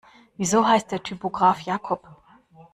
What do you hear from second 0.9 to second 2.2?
der Typograf Jakob?